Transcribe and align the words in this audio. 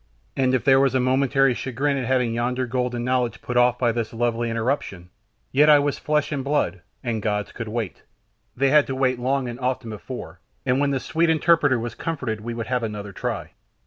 And 0.35 0.55
if 0.55 0.63
there 0.63 0.79
was 0.79 0.95
a 0.95 0.99
momentary 0.99 1.53
chagrin 1.53 1.95
at 1.95 2.05
having 2.05 2.33
yonder 2.33 2.65
golden 2.65 3.03
knowledge 3.03 3.39
put 3.39 3.55
off 3.55 3.77
by 3.77 3.91
this 3.91 4.11
lovely 4.13 4.49
interruption, 4.49 5.11
yet 5.51 5.69
I 5.69 5.77
was 5.77 5.99
flesh 5.99 6.31
and 6.31 6.43
blood, 6.43 6.81
the 7.03 7.19
gods 7.19 7.51
could 7.51 7.67
wait 7.67 8.01
they 8.57 8.71
had 8.71 8.87
to 8.87 8.95
wait 8.95 9.19
long 9.19 9.47
and 9.47 9.59
often 9.59 9.91
before, 9.91 10.39
and 10.65 10.79
when 10.79 10.89
this 10.89 11.05
sweet 11.05 11.29
interpreter 11.29 11.77
was 11.77 11.93
comforted 11.93 12.41
we 12.41 12.55
would 12.55 12.65
have 12.65 12.81
another 12.81 13.13
try. 13.13 13.51